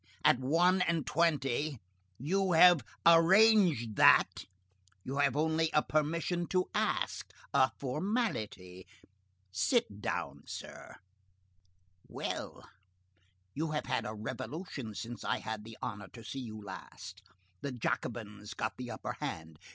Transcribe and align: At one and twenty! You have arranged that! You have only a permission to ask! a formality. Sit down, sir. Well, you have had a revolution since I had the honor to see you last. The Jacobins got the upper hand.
At 0.25 0.39
one 0.39 0.81
and 0.81 1.05
twenty! 1.05 1.77
You 2.17 2.53
have 2.53 2.81
arranged 3.05 3.97
that! 3.97 4.45
You 5.03 5.17
have 5.19 5.35
only 5.37 5.69
a 5.73 5.83
permission 5.83 6.47
to 6.47 6.71
ask! 6.73 7.29
a 7.53 7.69
formality. 7.79 8.87
Sit 9.51 10.01
down, 10.01 10.41
sir. 10.47 10.95
Well, 12.07 12.67
you 13.53 13.73
have 13.73 13.85
had 13.85 14.07
a 14.07 14.15
revolution 14.15 14.95
since 14.95 15.23
I 15.23 15.37
had 15.37 15.63
the 15.63 15.77
honor 15.83 16.07
to 16.13 16.23
see 16.23 16.39
you 16.41 16.59
last. 16.59 17.21
The 17.61 17.71
Jacobins 17.71 18.55
got 18.55 18.73
the 18.79 18.89
upper 18.89 19.13
hand. 19.19 19.59